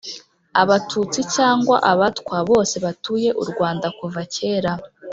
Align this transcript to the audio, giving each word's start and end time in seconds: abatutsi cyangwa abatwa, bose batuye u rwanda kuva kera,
abatutsi 0.61 1.19
cyangwa 1.35 1.75
abatwa, 1.91 2.37
bose 2.49 2.75
batuye 2.85 3.29
u 3.41 3.43
rwanda 3.51 3.87
kuva 3.97 4.21
kera, 4.35 4.71